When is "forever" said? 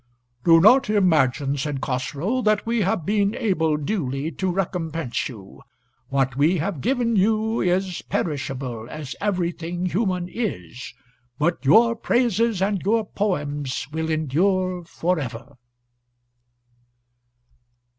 14.85-15.57